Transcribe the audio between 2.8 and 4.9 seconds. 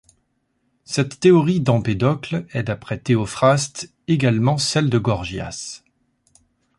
Théophraste, également celle